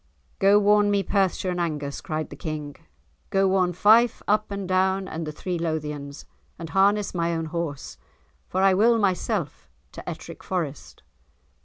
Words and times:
"Go 0.39 0.57
warn 0.57 0.89
me 0.89 1.03
Perthshire 1.03 1.51
and 1.51 1.59
Angus," 1.61 2.01
cried 2.01 2.31
the 2.31 2.35
King, 2.35 2.75
"go 3.29 3.47
warn 3.47 3.71
Fife 3.71 4.23
up 4.27 4.49
and 4.49 4.67
down 4.67 5.07
and 5.07 5.27
the 5.27 5.31
three 5.31 5.59
Lothians, 5.59 6.25
and 6.57 6.71
harness 6.71 7.13
my 7.13 7.35
own 7.35 7.45
horse, 7.45 7.99
for 8.47 8.63
I 8.63 8.73
will 8.73 8.97
myself 8.97 9.69
to 9.91 10.09
Ettrick 10.09 10.43
Forest." 10.43 11.03